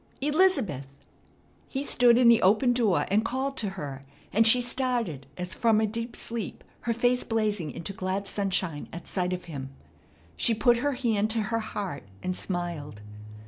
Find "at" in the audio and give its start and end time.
8.91-9.07